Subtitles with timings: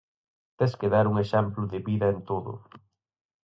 [0.57, 2.51] Tes que dar un exemplo de vida en todo.